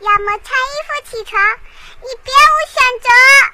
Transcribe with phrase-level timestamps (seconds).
[0.00, 1.40] 要么穿衣服起床
[2.00, 2.32] 你别